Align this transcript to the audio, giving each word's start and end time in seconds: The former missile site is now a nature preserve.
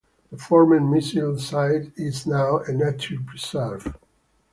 The 0.31 0.37
former 0.39 0.79
missile 0.81 1.37
site 1.37 1.91
is 1.95 2.25
now 2.25 2.57
a 2.57 2.71
nature 2.73 3.17
preserve. 3.23 3.93